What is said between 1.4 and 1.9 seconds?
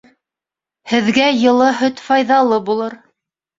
йылы